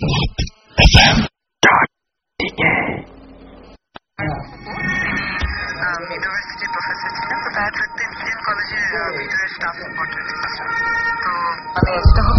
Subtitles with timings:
[0.00, 0.26] University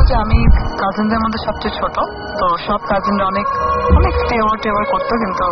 [0.10, 0.38] যে আমি
[0.82, 1.96] কাজিনদের মধ্যে সবচেয়ে ছোট,
[2.40, 3.48] তো সব কাজিনরা অনেক
[3.98, 5.46] অনেক ফেভার টেভার করতো, কিন্তু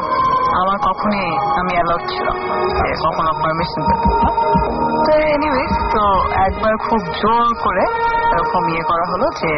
[0.61, 1.25] আমার কখনই
[1.59, 2.27] আমি অ্যালাউড ছিল
[3.03, 4.13] কখনো পারমিশন পেতাম
[6.47, 7.83] একবার খুব জোর করে
[8.33, 9.51] এরকম ইয়ে করা হলো যে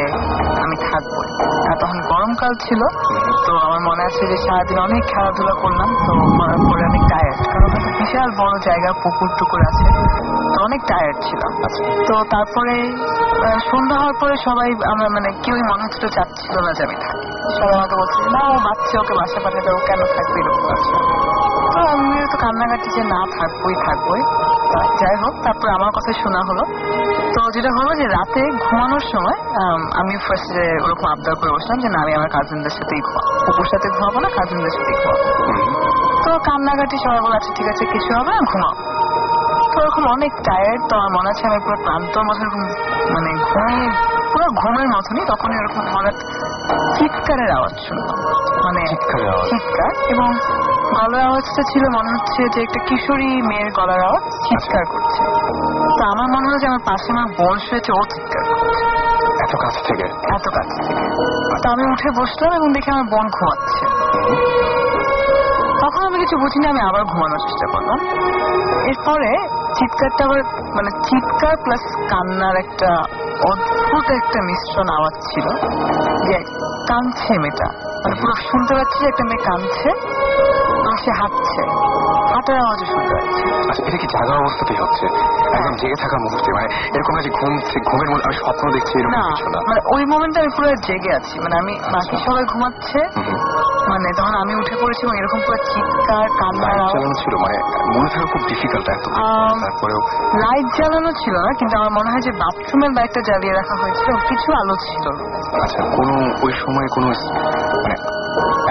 [0.64, 1.16] আমি থাকব।
[1.82, 2.82] তখন গরমকাল ছিল
[3.46, 7.70] তো আমার মনে আছে যে সারাদিন অনেক খেলাধুলা করলাম তো করার পরে অনেক টায়ার্ড কারণ
[8.00, 9.86] বিশাল বড় জায়গা পুকুর টুকুর আছে
[10.54, 11.52] তো অনেক টায়ার্ড ছিলাম।
[12.08, 12.76] তো তারপরে
[13.70, 17.28] সন্ধ্যা হওয়ার পরে সবাই আমরা মানে কেউই মনে হচ্ছিল চাচ্ছিল না যে আমি থাকি
[17.58, 20.40] সবাই আমাকে বলছে যে, না ও বাচ্চা ওকে বাসা পাঠিয়ে ও কেন থাকবে?
[20.42, 20.76] এরকম
[21.74, 24.22] তো আমি তো কান্নাকাটি যে না থাকবোই থাকবোই।
[25.02, 26.64] যাই হোক তারপর আমার কথা শোনা হলো।
[27.36, 32.00] তো যেটা হলো যে রাতে ঘুমানোর সময় আম, ফার্স্টে ওরকম আবদার করে বসলাম যে না
[32.04, 35.24] আমি আমার কাজিনদের সাথেই ঘুমাবো কুকুর সাথে ঘুমাবো না কাজিনদের সাথেই ঘুমাবো।
[36.24, 38.74] তো কান্নাকাটি সবাই বলে আচ্ছা ঠিক আছে কিছু হবে না ঘুমাও।
[39.74, 42.44] তো ওরকম অনেক টায়ার্ড তো আমার মনে আছে আমি পুরো ক্লান্তর মতো
[43.14, 43.90] মানে ঘুমিয়ে
[44.34, 46.16] পুরো ঘুমের মতনই তখন এরকম হঠাৎ
[46.98, 48.18] চিৎকারের আওয়াজ শুনলাম।
[48.66, 48.82] মানে?
[49.50, 50.30] চিৎকার এবং
[50.92, 55.24] গলার আওয়াজটা ছিল মনে হচ্ছে যে একটা কিশোরী মেয়ের গলার আওয়াজ চিৎকার করছে।
[55.98, 58.86] তো আমার মনে হলো যে আমার পাশে আমার বোন শুয়েছে ও চিৎকার করছে।
[59.44, 60.04] এত কাছ থেকে?
[60.36, 61.04] এত কাছ থেকে।
[61.64, 63.86] তো আমি উঠে বসলাম এবং দেখি আমার বোন ঘুমাচ্ছে।
[65.82, 68.00] তখন আমি কিছু বুঝিনি আমি আবার ঘুমানোর চেষ্টা করলাম।
[68.86, 70.44] এরপরে চিৎকারটা আবার
[70.76, 72.96] মানে চিৎকার প্লাস কান্নার একটা
[73.52, 75.48] অদ্ভুত একটা মিশ্রণ আওয়াজ ছিল।
[76.28, 76.40] যে
[76.88, 77.66] কাঁদছে মেয়েটা।
[78.04, 80.21] মানে পুরো শুনতে পাচ্ছি যে একটা মেয়ে কাঁদছে।
[81.04, 81.62] সে হাঁটছে।
[82.34, 85.06] হাঁটার আওয়াজও শুনতে পাচ্ছি। আচ্ছা এটা কি জাগা অবস্থাতেই হচ্ছে?
[85.58, 87.54] একদম জেগে থাকা মুহূর্তে মানে এরকম না যে ঘুম
[87.90, 89.60] ঘুমের মধ্যে আমি স্বপ্ন দেখছি এরকম না কিছু না?
[89.70, 93.00] মানে ওই মোমেন্টে আমি পুরো জেগে আছি। মানে আমি বাকি সবাই ঘুমাচ্ছে।
[93.90, 97.58] মানে তখন আমি উঠে পড়েছি এবং এরকম পুরো চিৎকার কান্নার লাইট চালানো ছিল মানে
[97.96, 99.06] মনে থাকা খুব ডিফিকাল্ট এত।
[99.64, 100.02] তারপরেও
[100.44, 104.50] লাইট জ্বালানো ছিল না কিন্তু আমার মনে হয় যে বাথরুমের লাইটটা জ্বালিয়ে রাখা হয়েছিল কিছু
[104.62, 105.06] আলো ছিল।
[105.64, 106.14] আচ্ছা কোনো
[106.46, 107.08] ওই সময় কোনো
[107.84, 107.96] মানে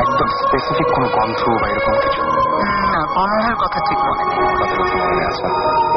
[0.02, 2.20] একদম স্পেসিফিক কোনো গন্ধ বা এরকম কিছু?
[2.92, 4.38] না গন্ধের কথা ঠিক মনে নেই।
[5.28, 5.46] আছে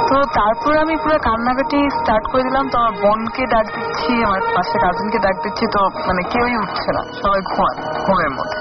[0.10, 4.76] তো তারপর আমি পুরো কান্নাকাটি স্টার্ট করে দিলাম তো আমার বোনকে ডাক দিচ্ছি আমার পাশে
[4.80, 7.76] কাজিনকে ডাক দিচ্ছি তো মানে কেউই উঠছে না সবাই ঘুমান
[8.06, 8.60] ঘুমের মধ্যে।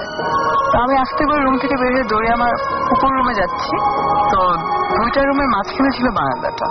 [0.71, 2.53] তো আমি আসতে করে রুম থেকে বের হয়ে দৌড়ে আমার
[2.87, 3.73] কুকুর রুমে যাচ্ছি।
[4.31, 4.39] তো
[4.95, 6.67] দুইটা রুমের মাঝখানে ছিল বারান্দাটা।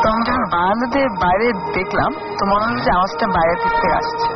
[0.00, 4.26] তো আমি যখন বারান্দাতে বাইরে দেখলাম তো মনে হলো যে আওয়াজটা বাইরের দিক থেকে আসছে।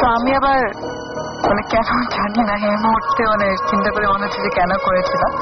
[0.00, 0.60] তো আমি আবার
[1.48, 5.32] মানে কেন জানি না এই মুহূর্তে মানে চিন্তা করে মনে হচ্ছে যে কেন করেছিলাম।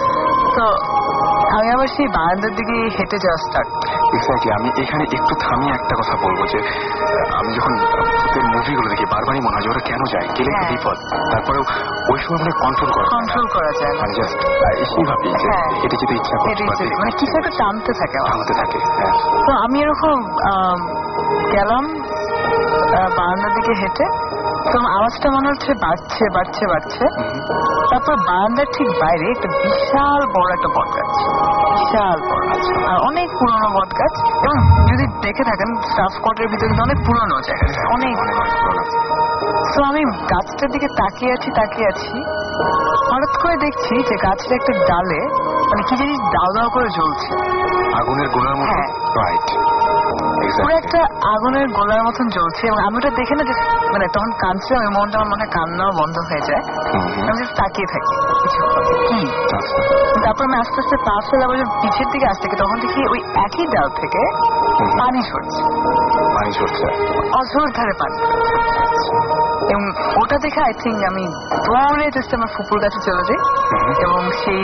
[0.56, 0.64] তো
[1.56, 3.70] আমি আবার সেই বারান্দার দিকে হেঁটে যাওয়া স্টার্ট
[4.14, 6.58] এক্স্যাক্টলি আমি এখানে একটু থামিয়ে একটা কথা বলব যে
[7.38, 7.72] আমি যখন
[8.14, 10.26] ভূতের মুভিগুলো দেখি বারবারই মনে হয় ওরা কেন যায়?
[10.36, 10.96] গেলে একটা হ্যাঁ। বিপদ।
[11.32, 11.64] তারপরেও
[12.12, 14.36] ওই সময় মানে কন্ট্রোল করা কন্ট্রোল করা যায় মানে জাস্ট
[14.82, 18.52] এসেই ভাবি যে হ্যাঁ। এটা যেতে ইচ্ছা করছে হেঁটে মানে কিছু একটা টানতে থাকে টানতে
[18.60, 19.12] থাকে হ্যাঁ।
[19.46, 20.16] তো আমি এরকম
[21.54, 21.84] গেলাম
[23.18, 24.06] বারান্দার দিকে হেঁটে
[24.72, 27.04] তো আওয়াজটা মনে হচ্ছে বাড়ছে বাড়ছে বাড়ছে
[27.90, 31.12] তারপর বারান্দার ঠিক বাইরে একটা বিশাল বড় একটা বট গাছ
[31.74, 32.44] বিশাল বড়
[32.86, 34.14] আর অনেক পুরনো বট গাছ।
[34.44, 34.56] এবং
[34.88, 36.12] যদি দেখে থাকেন স্টাফ
[36.50, 38.16] ভিতরে কিন্তু অনেক পুরনো জায়গা অনেক।
[39.74, 42.16] তো আমি গাছটার দিকে তাকিয়ে আছি তাকিয়ে আছি।
[43.12, 45.20] হঠাৎ করে দেখছি যে গাছের একটা ডালে
[45.70, 47.28] মানে কি জিনিস দাও দাও করে জ্বলছে।
[47.94, 48.64] আগুনের গোলার মতো?
[48.64, 49.48] হ্যাঁ। রাইট
[50.54, 53.54] পুরো একটা আগুনের গোলার মতন জ্বলছে এবং আমি ওটা দেখে না যে
[53.92, 56.62] মানে তখন কাঁদছে আমি মনটা আমার মনে কান্না কান্নাও বন্ধ হয়ে যায়।
[57.20, 58.60] আমি জাস্ট তাকিয়ে থাকি। কিছু
[59.08, 59.18] কি
[59.54, 59.76] আচ্ছা।
[60.24, 63.20] তারপর আমি আস্তে আস্তে পা ফেলে আবার যখন পিছের দিকে আসতে থাকি তখন দেখি ওই
[63.44, 64.22] একই ডাল থেকে
[64.98, 65.60] পানি ঝরছে
[66.36, 66.86] পানি ঝরছে
[67.38, 68.16] অঝোর ধারে পানি
[69.70, 69.82] এবং
[70.22, 71.24] ওটা দেখে আই থিঙ্ক আমি
[71.66, 73.40] দৌড়ে জাস্ট আমার ফুপুর কাছে চলে যাই।
[74.04, 74.62] এবং সেই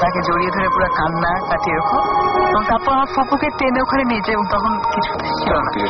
[0.00, 2.02] তাকে জড়িয়ে ধরে পুরো কান্না কাটিয়ে এরকম
[2.50, 5.12] এবং তারপর আমার ফুপুকে টেনে ওখানে নিয়ে যাই এবং তখন কিছু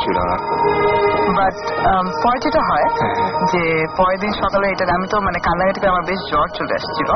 [0.05, 0.37] ছিল না
[1.37, 1.55] বাট
[2.23, 3.63] পরে যেটা হয় হ্যাঁ, হ্যাঁ। যে
[3.97, 7.09] পরের দিন সকালে এটা আমি তো মানে কান্নাকাটি করে আমার বেশ জ্বর চলে আসছিল।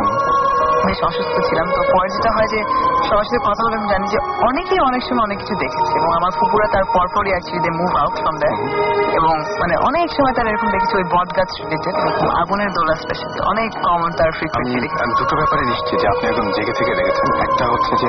[0.86, 2.60] বেশ অসুস্থ ছিলাম। তো পরে যেটা হয় যে
[3.08, 4.18] সবার সাথে কথা বলে আমি জানি যে
[4.48, 8.14] অনেকেই অনেক সময় অনেক কিছু দেখেছে এবং আমার ফুপুরা তার পরপরই actually they move out
[8.22, 8.56] from that
[9.18, 11.94] এবং মানে অনেক সময় তারা এরকম দেখেছি ওই বট গাছ রিলেটেড
[12.42, 16.74] আগুনের দোলা স্পেশাল অনেক কমন তার ফ্রিকোয়েন্সি আমি দুটো ব্যাপারে নিশ্চিত যে আপনি একদম জেগে
[16.78, 18.08] থেকে দেখেছেন। একটা হচ্ছে যে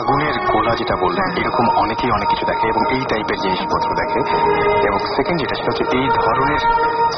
[0.00, 4.20] আগুনের গোলা যেটা বললেন হ্যাঁ। এরকম অনেকেই অনেক কিছু দেখে এবং এই টাইপের জিনিসপত্র দেখে।
[4.86, 6.60] এবং সেকেন্ড যেটা সেটা হচ্ছে এই ধরনের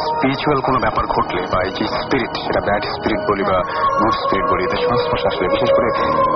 [0.03, 3.59] স্পিরিচুয়াল কোনো ব্যাপার ঘটলে বা এই যে স্পিরিট সেটা ব্যাড স্পিরিট বলি বা
[4.03, 5.89] গুড স্পিরিট বলি এদের সংস্পর্শে আসলে বিশেষ করে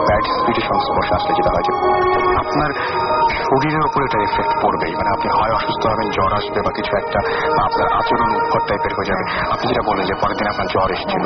[0.09, 1.73] ব্যাড স্পিরিটের সংস্পর্শে আসলে যেটা হয় যে
[2.37, 2.71] আপনার
[3.45, 7.21] শরীরের উপর এটা এফেক্ট পড়বেই। মানে আপনি হয় অসুস্থ হবেন জ্বর আসবে বা কিছু একটা
[7.57, 10.89] বা আপনার আচরণ উৎকট টাইপের হয়ে যাবে। আপনি যেটা বললেন যে পরের দিন আপনার জ্বর
[10.91, 11.25] এসেছিল।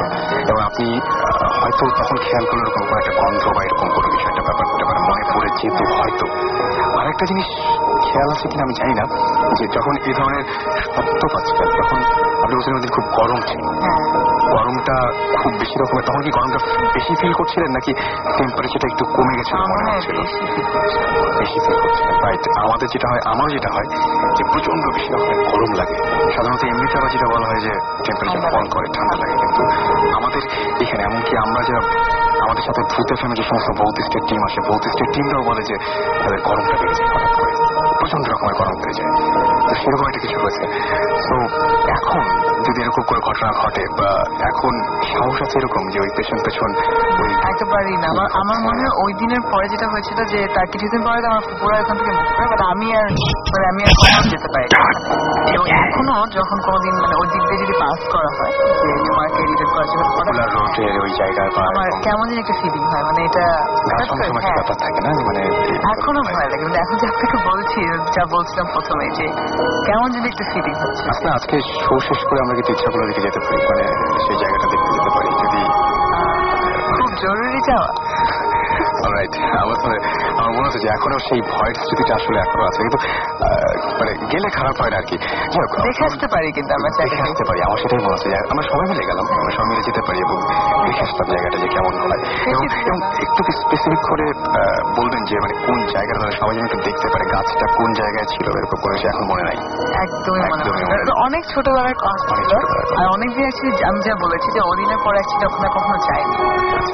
[0.50, 0.86] এবং আপনি
[1.60, 4.84] হয়তো তখন খেয়াল করলে এরকম কোনো একটা গন্ধ বা এরকম কোনো কিছু একটা ব্যাপার হতে
[4.84, 5.00] পারে।
[5.40, 6.26] পড়ে যেহেতু হয়তো।
[7.00, 7.46] আরেকটা জিনিস
[8.02, 9.04] খেয়াল আছে কিনা আমি জানি না
[9.56, 10.44] যে যখন এই ধরনের
[10.96, 12.00] শব্দ পাচ্ছিলেন তখন
[12.42, 14.00] আপনি বলছিলেন ওদিন খুব গরম ছিল হ্যাঁ।
[14.50, 14.96] গরমটা
[15.42, 16.58] খুব বেশি রকমের তখন কি গরমটা
[16.94, 17.92] বেশি ফিল করছিলেন নাকি
[18.38, 20.18] টেম্পারেচারটা একটু কমে গেছিল আমার মনে মনে হচ্ছিল?
[21.38, 23.88] বেশি। ফিল করছিলেন রাইট আমাদের যেটা হয় আমার যেটা হয়
[24.36, 25.96] যে প্রচণ্ড বেশি রকমের গরম লাগে।
[26.36, 27.72] সাধারণত এমনিতে আবার যেটা বলা হয় যে
[28.04, 29.62] টেম্পারেচার ফল করে ঠান্ডা লাগে কিন্তু
[30.16, 30.42] আমাদের
[30.80, 31.82] এখানে এমনকি আমরা যারা
[32.44, 35.76] আমাদের সাথে ভূতে ফেমে যে সমস্ত ভৌতিস্টের টিম আসে ভৌতিস্টের টিমরাও বলে যে
[36.22, 37.52] তাদের গরমটা বেড়ে যায় হঠাৎ করে।
[38.00, 39.10] প্রচণ্ড রকমের গরম বেড়ে যায়
[39.66, 40.64] তো সেরকম একটা কিছু হয়েছে।
[41.28, 41.34] তো
[41.96, 42.22] এখন
[42.66, 44.10] যদি এরকম করে ঘটনা ঘটে বা
[44.50, 44.72] এখন
[45.10, 46.70] সাহস আছে এরকম যে ওই পেছন পেছন
[47.22, 51.00] ওই একেবারেই না। আমার আমার মনে হয় ওই দিনের পরে যেটা হয়েছিল যে তার কিছুদিন
[51.06, 53.06] পরে আমার ফুপুরা এখান থেকে করে বাট আমি আর
[53.52, 53.92] মানে আমি আর
[54.32, 54.66] যেতে পারি
[55.80, 60.40] এখনও যখন কোনোদিন মানে ওই দিক দিয়ে পাস করা হয় যে নিউ রিলেট করার জন্য
[60.54, 63.44] রোডের ওই জায়গায় আমার কেমন একটা ফিলিং হয় মানে এটা
[63.88, 65.10] হ্যাঁ, ব্যাপার থাকে না?
[65.28, 65.42] মানে
[65.92, 67.80] এখনও ভয় লাগে কিন্তু এখন যে আপনাকে বলছি
[68.16, 69.26] যা বলছিলাম প্রথমে যে
[69.86, 73.40] কেমন যদি একটা ফিলিং হচ্ছে। আসলে আজকে শো শেষ করে আমরা কিন্তু ইচ্ছাগুলো দিকে যেতে
[73.40, 73.84] পারি মানে
[74.24, 75.60] সেই জায়গাটা দেখতে যেতে পারি যদি
[76.94, 77.90] খুব জরুরি যাওয়া।
[79.14, 79.98] রাইট আমার মানে
[80.38, 82.98] আমার হচ্ছে যে এখনও সেই ভয়ের স্মৃতিটা আসলে এখনও আছে। কিন্তু
[84.00, 85.16] মানে গেলে খারাপ হয় না আর কি।
[85.86, 89.04] দেখে আসতে পারি কিন্তু আমরা দেখে আসতে পারি আমার সেটাই মনে হচ্ছে আমরা সবাই মিলে
[89.10, 90.36] গেলাম আমরা সবাই মিলে যেতে পারি এবং
[90.86, 92.20] দেখে আসতাম জায়গাটা যে কেমন হয়।
[92.52, 94.26] এবং একটু স্পেসিফিক করে
[94.98, 98.78] বলবেন যে মানে কোন জায়গাটা সবাই যেন একটু দেখতে পারে গাছটা কোন জায়গায় ছিল এরকম
[98.82, 99.58] করে সে এখন মনে নাই।
[100.04, 100.62] একদমই মনে।
[101.26, 101.94] অনেক ছোটবেলার।
[103.00, 103.44] আর অনেক দিন
[103.88, 106.34] আমি যা বলেছি যে ওদিনের পর অ্যাকচুয়ালি ওখানে কখনো যাইনি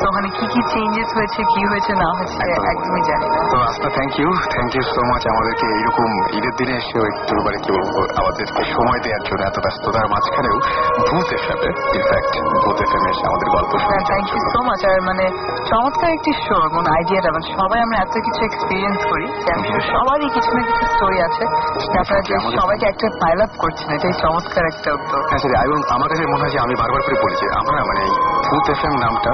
[0.00, 3.70] তো ওখানে কি কি চেঞ্জেস হয়েছে কি হয়েছে না হয়েছে একদমই। একদমই জানি না। তো
[3.72, 7.70] আস্তা thank you thank you so much আমাদেরকে এইরকম ঈদের দিনে এসেও একটু মানে কি
[7.72, 10.56] বলব আমাদেরকে সময় দেওয়ার জন্য এত ব্যস্ততার মাঝখানেও
[11.08, 12.32] ভূত এফএমে ইনফ্যাক্ট
[12.64, 15.24] ভূত এফএমে এসে আমাদের গল্প শুনে থ্যাংক ইউ সো মাচ আর মানে
[15.70, 20.28] চমৎকার একটি শো মানে আইডিয়াটা মানে সবাই আমরা এত কিছু এক্সপিরিয়েন্স করি যে আমি সবারই
[20.34, 21.44] কিছু না কিছু স্টোরি আছে।
[21.98, 26.22] আপনারা যে সবাইকে একটা পাইল আপ করছেন এটাই চমৎকার একটা উদ্যোগ। হ্যাঁ। এবং আমার কাছে
[26.26, 28.02] মনে হয় যে আমি বারবার করে বলি যে আমরা মানে
[28.48, 29.32] ভূত এফএম নামটা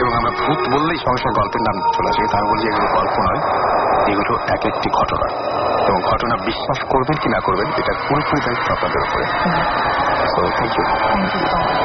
[0.00, 3.40] এবং আমরা ভূত বললেই সঙ্গে সঙ্গে গল্পের নাম চলে আসে। আমি বলি এগুলো গল্প নয়।
[4.08, 5.26] এগুলো এক একটি ঘটনা।
[5.88, 9.24] এবং ঘটনা বিশ্বাস করবেন কি না করবেন এটা পুরোপুরি দায়িত্ব আপনাদের উপরে।
[10.36, 11.83] তো থ্যাংক ইউ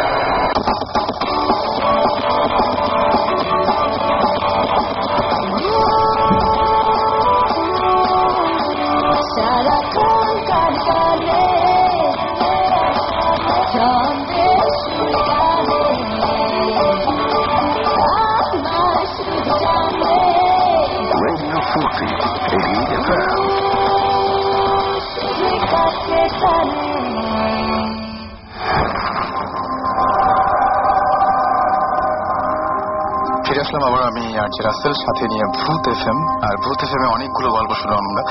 [21.74, 23.24] 40, 88 FM.
[33.45, 34.50] ফিরে আসলাম আবার আমি আর
[34.94, 36.04] সাথে নিয়ে ভূত এফ
[36.44, 38.24] আর ভূত এফ অনেকগুলো গল্প শুনলাম আমরা।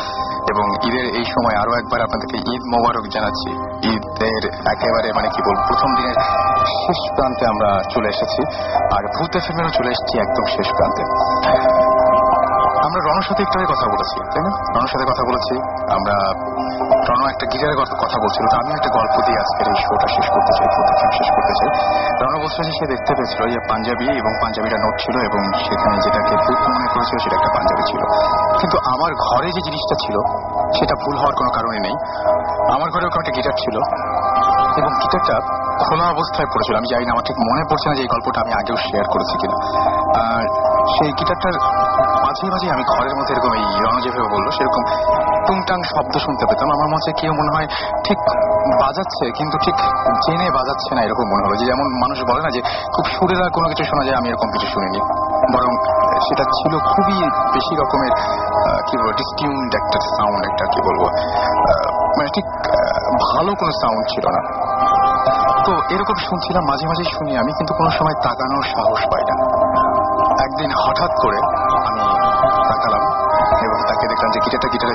[0.50, 3.50] এবং ঈদের এই সময় আরও একবার আপনাদেরকে ঈদ মোবারক জানাচ্ছি।
[3.88, 6.14] ঈদের একেবারে মানে কি বলব প্রথম দিনের
[6.66, 8.42] শেষ প্রান্তে আমরা চলে এসেছি।
[8.96, 11.04] আর ভূত এফ এমও চলে এসেছি একদম শেষ প্রান্তে।
[12.88, 14.50] আমরা রণর সাথে একটু কথা বলেছি, তাই না?
[14.74, 15.54] রণর সাথে কথা বলেছি,
[15.96, 16.16] আমরা
[17.08, 20.26] রণ একটা গিটারের কথা কথা বলছিল, তো আমি একটা গল্প দিয়ে আজকের এই শোটা শেষ
[20.34, 20.66] করতে চাই
[21.04, 21.70] এফ শেষ করতে চাই।
[22.22, 26.34] রণ বলছিল যে সে দেখতে পেয়েছিল যে পাঞ্জাবি, এবং পাঞ্জাবিটা নোট ছিল, এবং সেখানে যেটাকে
[26.44, 28.02] ভূত মনে করেছিল, সেটা একটা পাঞ্জাবি ছিল।
[28.60, 30.16] কিন্তু আমার ঘরে যে জিনিসটা ছিল,
[30.78, 31.96] সেটা ভুল হওয়ার কোনো কারণে নেই।
[32.74, 33.76] আমার ঘরে ওরকম একটা গিটার ছিল,
[34.80, 35.36] এবং গিটারটা
[35.84, 38.52] খোলা অবস্থায় পড়েছিল। আমি জানি না, আমার ঠিক মনে পড়ছে না যে এই গল্পটা আমি
[38.60, 39.56] আগেও শেয়ার করেছি কিনা।
[40.26, 40.44] আর
[40.94, 41.56] সেই গিটারটার
[42.28, 44.82] মাঝে মাঝে আমি ঘরের মধ্যে এরকম এই রণ যেভাবে বলল, সেরকম
[45.46, 47.66] টুংটাং শব্দ শুনতে পেতাম। আমার মধ্যে কেউ মনে হয়
[48.06, 48.18] ঠিক
[48.82, 49.76] বাজাচ্ছে, কিন্তু ঠিক
[50.24, 52.60] জেনে বাজাচ্ছে না এরকম মনে হলো যে যেমন মানুষ বলে না যে,
[52.94, 55.00] খুব সুরেরা কোনো কিছু শোনা যায়, আমি এরকম কিছু শুনিনি।
[55.54, 55.72] বরং
[56.26, 57.18] সেটা ছিল খুবই
[57.54, 58.12] বেশি রকমের
[58.86, 61.02] কি বলব ডিসটিউন্ড একটা সাউন্ড একটা কি বলব
[62.16, 62.46] মানে ঠিক
[63.26, 64.40] ভালো কোনো সাউন্ড ছিল না।
[65.66, 69.34] তো এরকম শুনছিলাম, মাঝে মাঝে শুনি আমি, কিন্তু কোনো সময় তাকানোর সাহস পাই না।
[70.46, 71.38] একদিন হঠাৎ করে
[71.88, 72.02] আমি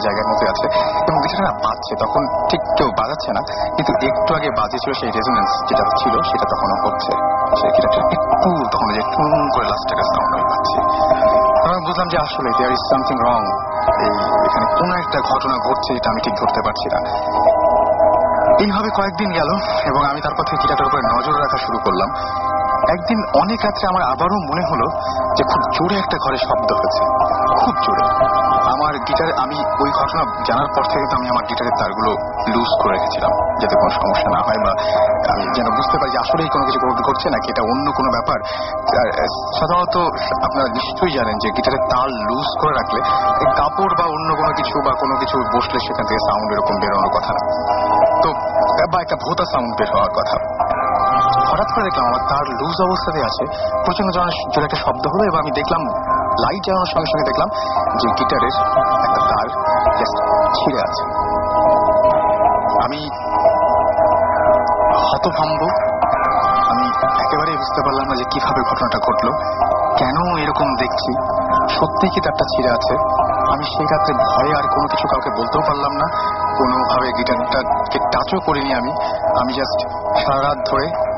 [0.05, 0.65] জায়গার মধ্যে আছে
[1.07, 3.41] এবং গিটারটা না বাজছে। তখন ঠিক কেউ বাজাচ্ছে না,
[3.75, 7.11] কিন্তু একটু আগে বাজেছিল সেই রেজোনেন্স যেটা ছিল, সেটা তখনও হচ্ছে।
[7.81, 10.33] একটু তখন যে টুন করে লাস্ট সাউন্ড
[11.63, 13.41] তখন বুঝলাম যে আসলে দেয়ার ইজ সামথিং রং
[14.05, 14.13] এই
[14.47, 16.99] এখানে কোনো একটা ঘটনা ঘটছে এটা আমি ঠিক ধরতে পারছি না।
[18.63, 19.49] এইভাবে কয়েকদিন গেল
[19.89, 22.09] এবং আমি তারপর থেকে গিটারটার উপরে নজর রাখা শুরু করলাম।
[22.89, 24.85] একদিন অনেক রাত্রে আমার আবারও মনে হলো
[25.35, 27.03] যে খুব জোরে একটা ঘরে শব্দ হয়েছে।
[27.65, 28.03] খুব জোরে।
[28.73, 32.11] আমার গিটারে, আমি ওই ঘটনা জানার পর থেকে আমি আমার গিটারের তারগুলো
[32.47, 34.71] লুজ করে রেখেছিলাম, যাতে কোনো সমস্যা না হয় বা
[35.33, 38.39] আমি যেন বুঝতে পারি যে আসলেই কোনো কিছু ঘটছে নাকি এটা অন্য কোনো ব্যাপার।
[39.59, 39.97] সাধারণত
[40.43, 42.99] আপনারা নিশ্চয়ই জানেন যে গিটারের তার লুজ করে রাখলে
[43.57, 47.33] কাপড় বা অন্য কোনো কিছু বা কোনো কিছু বসলে সেখান থেকে সাউন্ড এরকম বেরোনোর কথা
[47.33, 47.41] না।
[48.23, 48.29] তো,
[48.91, 50.37] বা একটা ভোতা সাউন্ড বের হওয়ার কথা।
[51.53, 53.43] হঠাৎ করে দেখলাম আমার তার লুজ অবস্থাতে আছে।
[53.85, 55.81] প্রচণ্ড জোরে একটা শব্দ হলো এবং আমি দেখলাম
[56.43, 57.49] লাইট জ্বালানোর সঙ্গে সঙ্গে দেখলাম
[57.99, 58.55] যে গিটারের
[59.05, 59.47] একটা তার
[60.57, 61.03] ছিঁড়ে আছে।
[62.85, 63.01] আমি
[65.05, 65.61] হতভম্ব।
[66.71, 66.85] আমি
[67.23, 69.31] একেবারেই বুঝতে পারলাম না যে কীভাবে ঘটনাটা ঘটলো,
[69.97, 71.11] কেন এরকম দেখছি
[71.77, 72.95] সত্যি কি তারটা ছিঁড়ে আছে?
[73.53, 76.07] আমি সেই রাত্রে ভয়ে আর কোনো কিছু কাউকে বলতেও পারলাম না।
[76.57, 78.91] কোনোভাবে গিটারটাকে টাচও করিনি আমি।
[79.41, 79.79] আমি জাস্ট
[80.25, 81.12] সারা রাত ধরে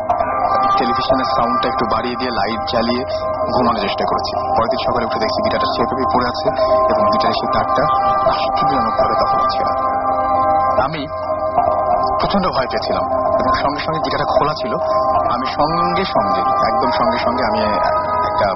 [0.79, 3.03] টেলিভিশনের সাউন্ডটা একটু বাড়িয়ে দিয়ে লাইট জ্বালিয়ে
[3.55, 6.48] ঘুমানোর চেষ্টা করেছি। পরের দিন সকালে উঠে দেখছি গিটারটা সেভাবেই পড়ে আছে
[6.91, 7.84] এবং গিটারের সেই তারটা
[8.32, 9.67] আশ্চর্যজনকভাবে তখন ছিল
[10.86, 11.01] আমি
[12.20, 13.05] প্রচণ্ড ভয় পেয়েছিলাম
[13.41, 14.74] এবং সঙ্গে সঙ্গে গিটারটা খোলা ছিল,
[15.36, 17.60] আমি সঙ্গে সঙ্গে, একদম সঙ্গে সঙ্গে আমি
[18.29, 18.48] একটা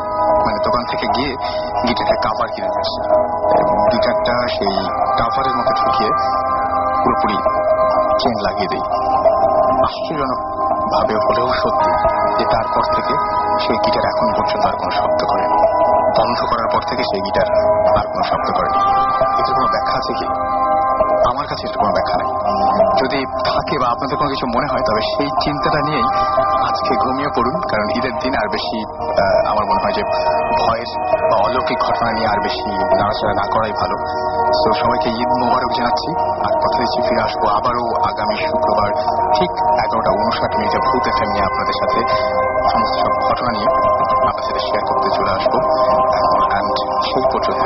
[0.46, 1.32] মানে দোকান থেকে গিয়ে
[1.88, 3.02] গিটারটা কাভার কিনে নিয়ে
[3.92, 4.76] গিটারটা সেই
[5.20, 6.12] কাভারের মতো ঠুকিয়ে
[7.02, 7.38] পুরোপুরি
[8.22, 8.86] চেন লাগিয়ে দিই।
[11.00, 11.91] ভাবে হলেও সত্যি
[12.38, 13.13] যে তারপর থেকে
[13.60, 15.44] সেই গিটার এখন পর্যন্ত আর কোনো শব্দ করে
[16.18, 17.50] বন্ধ করার পর থেকে সেই গিটার
[18.00, 18.79] আর কোনো শব্দ করেনি
[19.39, 20.27] এটার কোনো ব্যাখ্যা আছে কি?
[21.32, 22.32] আমার কাছে এর কোনো ব্যাখ্যা নেই।
[23.02, 26.08] যদি থাকে বা আপনাদের কোনো কিছু মনে হয়, তবে সেই চিন্তাটা নিয়েই
[26.70, 28.78] আজকে ঘুমিয়ে পড়ুন, কারণ ঈদের দিন আর বেশি
[29.52, 30.04] আমার মনে হয় যে
[30.62, 30.90] ভয়ের
[31.30, 33.96] বা অলৌকিক ঘটনা নিয়ে আর বেশি নাড়াচাড়া না করাই ভালো।
[34.64, 36.10] তো সবাইকে ঈদ মোবারক জানাচ্ছি,
[36.46, 38.90] আর কথা দিচ্ছি ফিরে আসব আবারও আগামী শুক্রবার
[39.36, 39.52] ঠিক
[39.84, 42.00] এগারোটা উনষাট মিনিটে ভূত এফএম নিয়ে আপনাদের সাথে।
[42.72, 43.70] সমস্ত সব ঘটনা নিয়ে
[44.30, 45.54] আপনাদের সাথে শেয়ার করতে চলে আসব।
[46.52, 46.76] অ্যান্ড
[47.10, 47.60] সেই পর্যন্ত